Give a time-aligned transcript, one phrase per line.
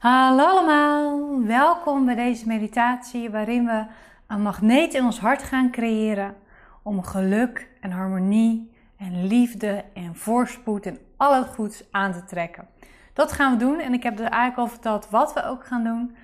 [0.00, 3.84] Hallo allemaal, welkom bij deze meditatie waarin we
[4.26, 6.36] een magneet in ons hart gaan creëren
[6.82, 12.68] om geluk en harmonie en liefde en voorspoed en al het goeds aan te trekken.
[13.12, 15.84] Dat gaan we doen en ik heb er eigenlijk al verteld wat we ook gaan
[15.84, 16.16] doen.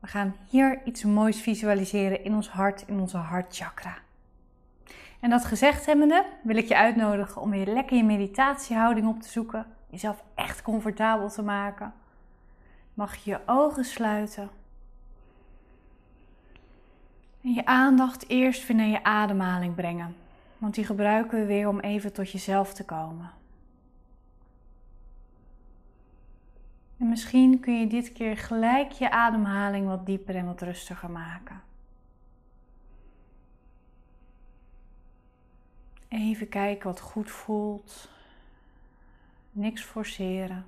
[0.00, 3.94] We gaan hier iets moois visualiseren in ons hart, in onze hartchakra.
[5.20, 9.28] En dat gezegd hebbende wil ik je uitnodigen om weer lekker je meditatiehouding op te
[9.28, 11.92] zoeken, jezelf echt comfortabel te maken
[12.98, 14.50] mag je je ogen sluiten.
[17.40, 20.16] En je aandacht eerst weer naar je ademhaling brengen.
[20.58, 23.30] Want die gebruiken we weer om even tot jezelf te komen.
[26.98, 31.62] En misschien kun je dit keer gelijk je ademhaling wat dieper en wat rustiger maken.
[36.08, 38.10] Even kijken wat goed voelt.
[39.52, 40.66] Niks forceren.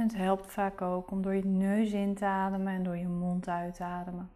[0.00, 3.08] En het helpt vaak ook om door je neus in te ademen en door je
[3.08, 4.30] mond uit te ademen.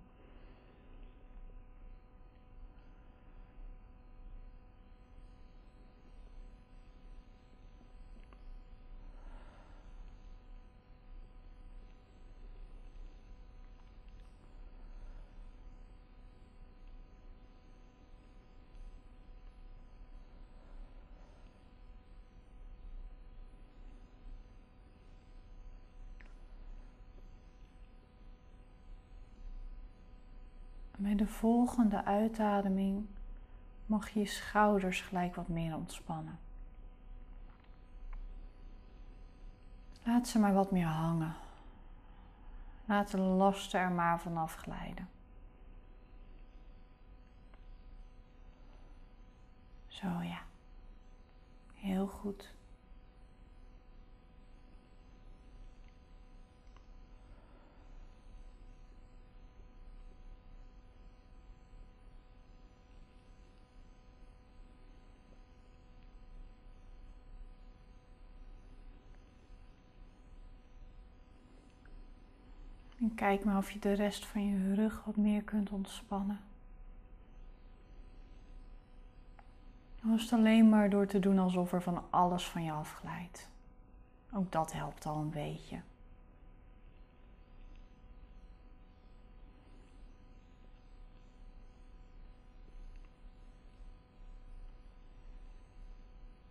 [31.04, 33.06] Bij de volgende uitademing
[33.86, 36.38] mag je schouders gelijk wat meer ontspannen.
[40.02, 41.34] Laat ze maar wat meer hangen.
[42.84, 45.08] Laat de lasten er maar vanaf glijden.
[49.86, 50.42] Zo ja.
[51.74, 52.54] Heel goed.
[73.04, 76.40] En kijk maar of je de rest van je rug wat meer kunt ontspannen.
[80.00, 83.48] Het alleen maar door te doen alsof er van alles van je afglijdt.
[84.32, 85.80] Ook dat helpt al een beetje.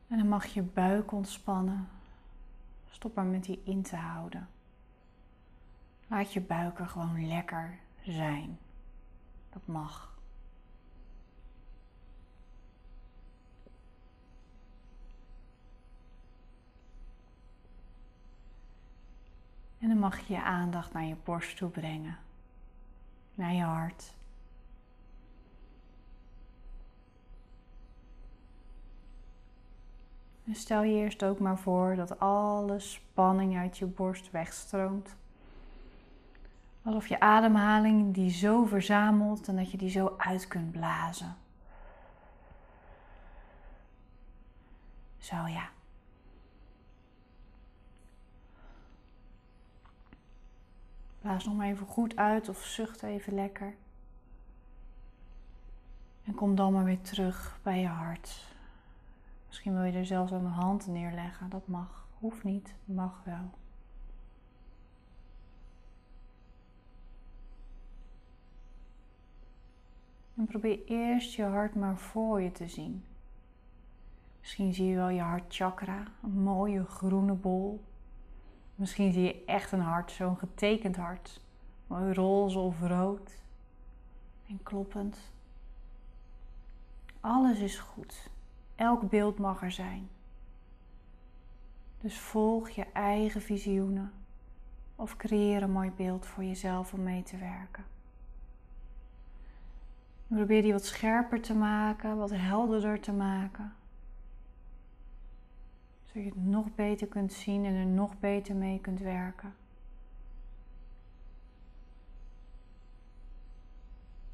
[0.08, 1.88] En dan mag je buik ontspannen.
[2.90, 4.48] Stop maar met die in te houden.
[6.14, 8.60] Laat je buik er gewoon lekker zijn.
[9.50, 10.18] Dat mag.
[19.80, 22.18] En dan mag je je aandacht naar je borst toe brengen,
[23.36, 24.16] naar je hart.
[30.46, 35.16] En stel je eerst ook maar voor dat alle spanning uit je borst wegstroomt.
[36.84, 41.36] Alsof je ademhaling die zo verzamelt en dat je die zo uit kunt blazen.
[45.18, 45.70] Zo ja.
[51.22, 53.76] Blaas nog maar even goed uit of zucht even lekker.
[56.24, 58.56] En kom dan maar weer terug bij je hart.
[59.48, 61.50] Misschien wil je er zelfs een hand neerleggen.
[61.50, 62.08] Dat mag.
[62.20, 62.74] Hoeft niet.
[62.86, 63.63] Mag wel.
[70.36, 73.04] En probeer eerst je hart maar voor je te zien.
[74.40, 77.84] Misschien zie je wel je hartchakra, een mooie groene bol.
[78.76, 81.42] Misschien zie je echt een hart, zo'n getekend hart.
[81.88, 83.42] Mooi roze of rood.
[84.48, 85.18] En kloppend.
[87.20, 88.30] Alles is goed.
[88.76, 90.10] Elk beeld mag er zijn.
[92.00, 94.12] Dus volg je eigen visioenen
[94.96, 97.93] of creëer een mooi beeld voor jezelf om mee te werken.
[100.34, 103.74] Probeer die wat scherper te maken, wat helderder te maken.
[106.06, 109.54] Zodat je het nog beter kunt zien en er nog beter mee kunt werken.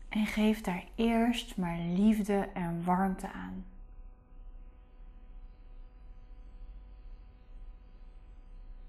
[0.10, 3.66] En geef daar eerst maar liefde en warmte aan.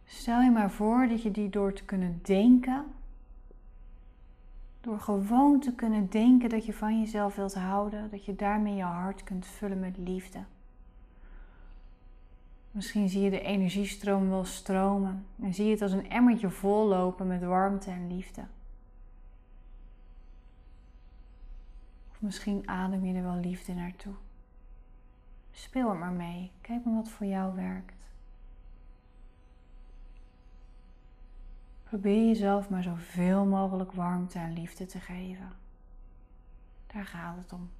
[0.05, 2.85] Stel je maar voor dat je die door te kunnen denken
[4.81, 8.82] door gewoon te kunnen denken dat je van jezelf wilt houden, dat je daarmee je
[8.82, 10.44] hart kunt vullen met liefde.
[12.71, 17.27] Misschien zie je de energiestroom wel stromen en zie je het als een emmertje vollopen
[17.27, 18.44] met warmte en liefde.
[22.11, 24.15] Of misschien adem je er wel liefde naartoe.
[25.50, 26.50] Speel er maar mee.
[26.61, 28.00] Kijk maar wat voor jou werkt.
[31.90, 35.52] Probeer jezelf maar zoveel mogelijk warmte en liefde te geven.
[36.87, 37.70] Daar gaat het om.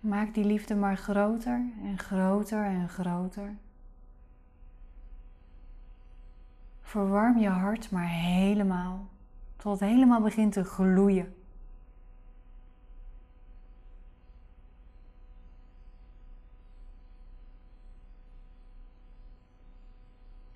[0.00, 3.54] Maak die liefde maar groter en groter en groter.
[6.82, 9.08] Verwarm je hart maar helemaal,
[9.56, 11.34] tot het helemaal begint te gloeien.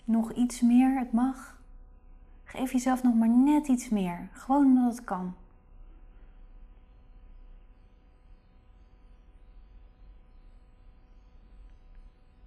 [0.09, 1.61] Nog iets meer, het mag.
[2.45, 5.35] Geef jezelf nog maar net iets meer, gewoon omdat het kan.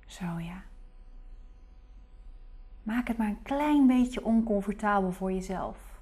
[0.05, 0.63] Zo ja.
[2.83, 6.01] Maak het maar een klein beetje oncomfortabel voor jezelf.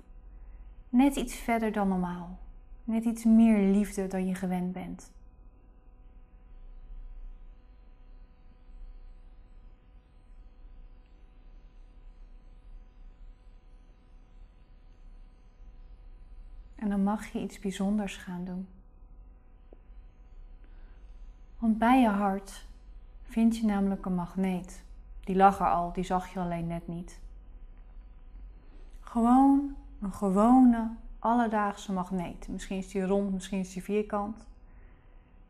[0.89, 2.39] Net iets verder dan normaal.
[2.83, 5.11] Net iets meer liefde dan je gewend bent.
[16.79, 18.67] En dan mag je iets bijzonders gaan doen.
[21.57, 22.65] Want bij je hart
[23.23, 24.83] vind je namelijk een magneet.
[25.23, 27.19] Die lag er al, die zag je alleen net niet.
[28.99, 30.89] Gewoon een gewone,
[31.19, 32.47] alledaagse magneet.
[32.47, 34.47] Misschien is die rond, misschien is die vierkant.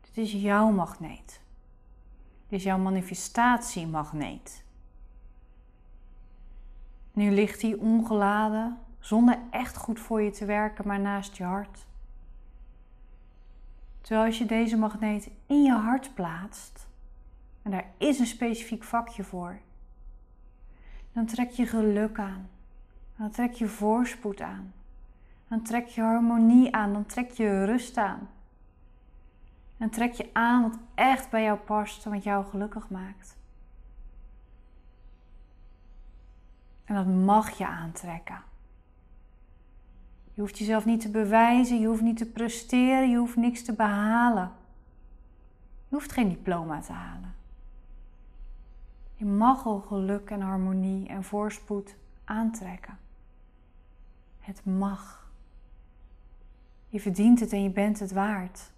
[0.00, 1.40] Dit is jouw magneet.
[2.48, 4.64] Dit is jouw manifestatiemagneet.
[7.12, 11.86] Nu ligt die ongeladen, zonder echt goed voor je te werken, maar naast je hart.
[14.00, 16.88] Terwijl als je deze magneet in je hart plaatst,
[17.62, 19.60] en daar is een specifiek vakje voor,
[21.12, 22.48] dan trek je geluk aan.
[23.16, 24.72] Dan trek je voorspoed aan.
[25.48, 26.92] Dan trek je harmonie aan.
[26.92, 28.28] Dan trek je rust aan.
[29.76, 33.36] Dan trek je aan wat echt bij jou past en wat jou gelukkig maakt.
[36.84, 38.42] En dat mag je aantrekken.
[40.34, 43.72] Je hoeft jezelf niet te bewijzen, je hoeft niet te presteren, je hoeft niks te
[43.72, 44.52] behalen.
[45.88, 47.34] Je hoeft geen diploma te halen.
[49.16, 52.98] Je mag al geluk en harmonie en voorspoed aantrekken.
[54.38, 55.30] Het mag.
[56.88, 58.70] Je verdient het en je bent het waard.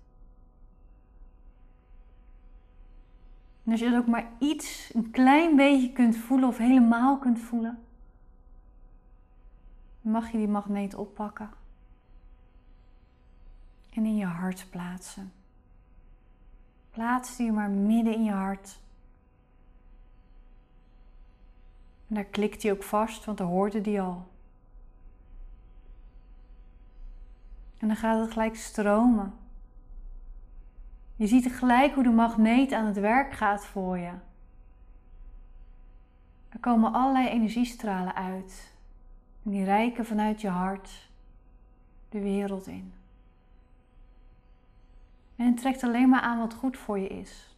[3.65, 7.39] En als je dat ook maar iets, een klein beetje kunt voelen of helemaal kunt
[7.41, 7.79] voelen,
[10.11, 11.51] mag je die magneet oppakken
[13.91, 15.33] en in je hart plaatsen.
[16.91, 18.81] Plaats die maar midden in je hart.
[22.09, 24.31] En daar klikt hij ook vast, want daar hoorde die al.
[27.79, 29.35] En dan gaat het gelijk stromen.
[31.17, 34.13] Je ziet gelijk hoe de magneet aan het werk gaat voor je.
[36.49, 38.75] Er komen allerlei energiestralen uit.
[39.43, 41.09] En die reiken vanuit je hart
[42.09, 42.93] de wereld in.
[45.37, 47.57] En het trekt alleen maar aan wat goed voor je is.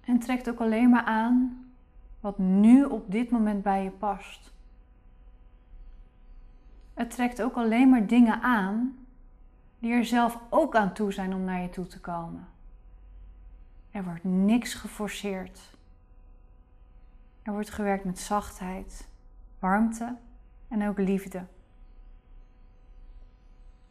[0.00, 1.64] En trekt ook alleen maar aan
[2.20, 4.52] wat nu op dit moment bij je past.
[6.94, 8.98] Het trekt ook alleen maar dingen aan
[9.78, 12.48] die er zelf ook aan toe zijn om naar je toe te komen.
[13.90, 15.78] Er wordt niks geforceerd.
[17.42, 19.08] Er wordt gewerkt met zachtheid,
[19.58, 20.16] warmte
[20.68, 21.46] en ook liefde.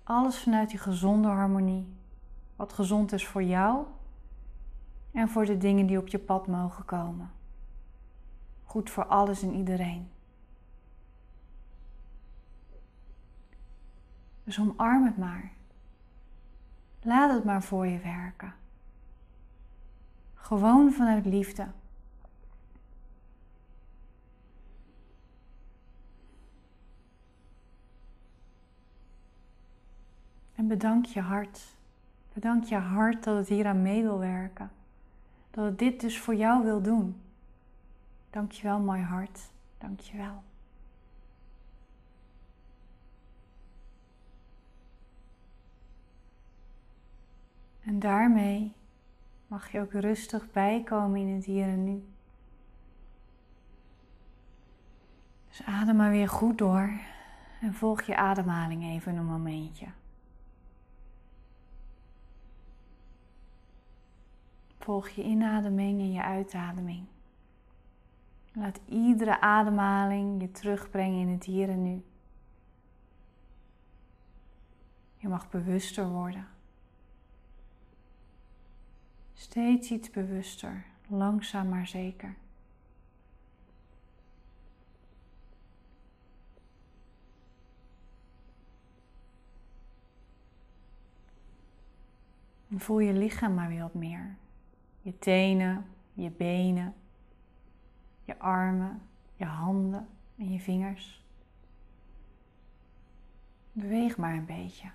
[0.03, 1.87] Alles vanuit die gezonde harmonie.
[2.55, 3.85] Wat gezond is voor jou
[5.11, 7.31] en voor de dingen die op je pad mogen komen.
[8.63, 10.09] Goed voor alles en iedereen.
[14.43, 15.51] Dus omarm het maar.
[17.01, 18.53] Laat het maar voor je werken.
[20.33, 21.67] Gewoon vanuit liefde.
[30.55, 31.75] En bedank je hart.
[32.33, 34.71] Bedank je hart dat het hier aan mee wil werken.
[35.51, 37.21] Dat het dit dus voor jou wil doen.
[38.29, 39.39] Dank je wel, mooi hart.
[39.77, 40.43] Dank je wel.
[47.83, 48.73] En daarmee
[49.47, 52.03] mag je ook rustig bijkomen in het hier en nu.
[55.47, 56.91] Dus adem maar weer goed door
[57.61, 59.87] en volg je ademhaling even een momentje.
[64.79, 67.05] Volg je inademing en je uitademing.
[68.53, 72.03] Laat iedere ademhaling je terugbrengen in het hier en nu.
[75.17, 76.47] Je mag bewuster worden.
[79.33, 82.35] Steeds iets bewuster, langzaam maar zeker.
[92.75, 94.37] Voel je lichaam maar weer wat meer.
[95.01, 96.93] Je tenen, je benen,
[98.25, 99.01] je armen,
[99.35, 101.23] je handen en je vingers.
[103.71, 104.91] Beweeg maar een beetje.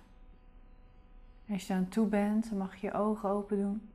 [1.49, 3.89] Als je aan toe bent, dan mag je je ogen open doen.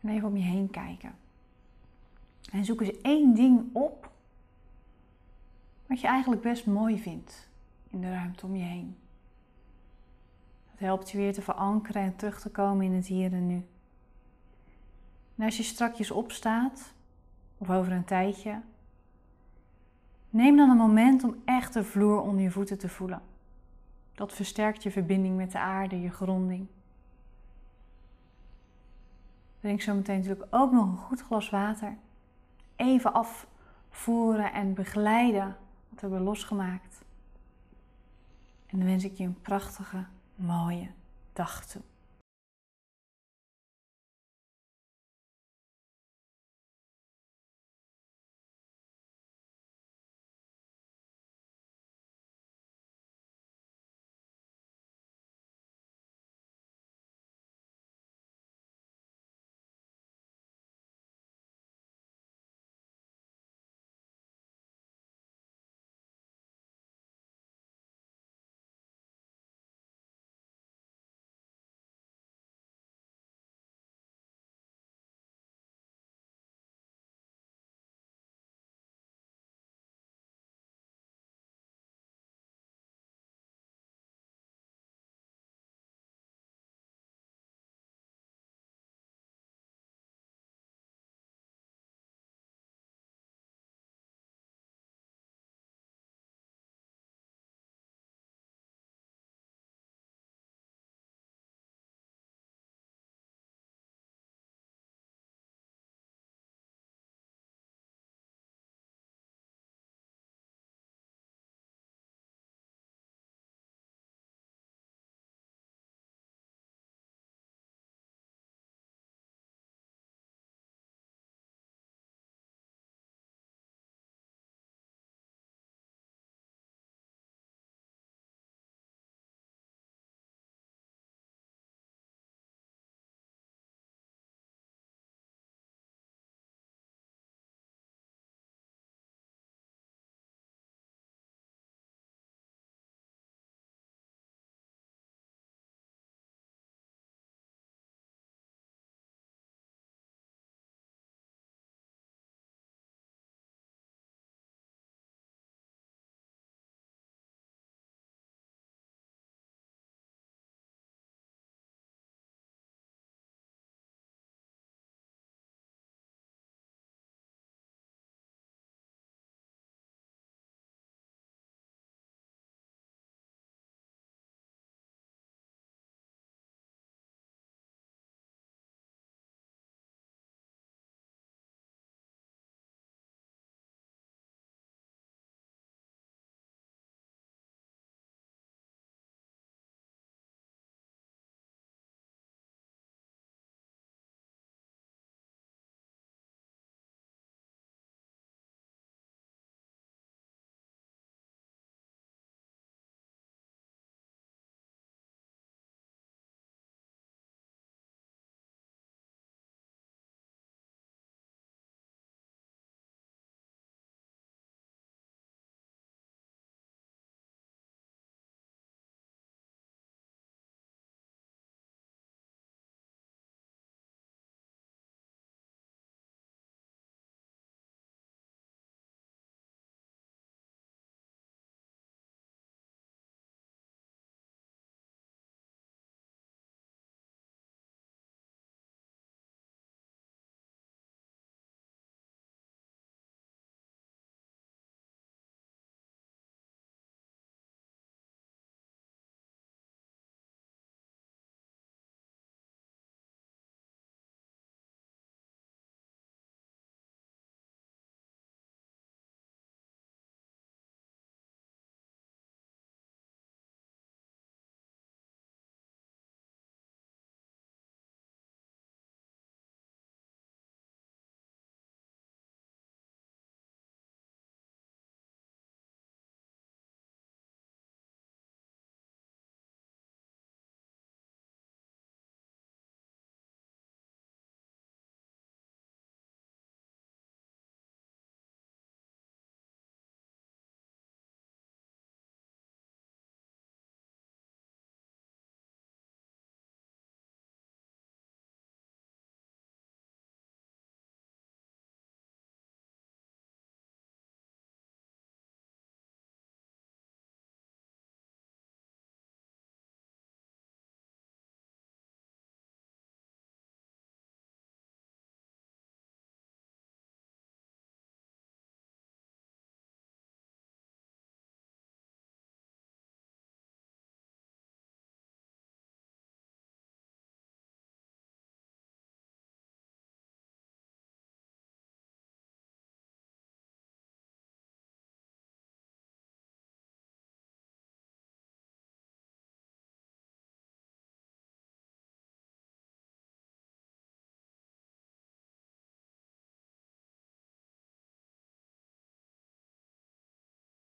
[0.00, 1.14] En even om je heen kijken.
[2.52, 4.10] En zoek eens één ding op
[5.86, 7.48] wat je eigenlijk best mooi vindt
[7.90, 8.96] in de ruimte om je heen.
[10.70, 13.64] Dat helpt je weer te verankeren en terug te komen in het hier en nu.
[15.36, 16.94] En als je strakjes opstaat,
[17.58, 18.60] of over een tijdje,
[20.30, 23.22] neem dan een moment om echt de vloer onder je voeten te voelen.
[24.14, 26.66] Dat versterkt je verbinding met de aarde, je gronding.
[29.60, 31.96] Drink zo meteen natuurlijk ook nog een goed glas water.
[32.76, 35.46] Even afvoeren en begeleiden
[35.88, 37.02] wat we hebben losgemaakt.
[38.66, 40.90] En dan wens ik je een prachtige, mooie
[41.32, 41.82] dag toe.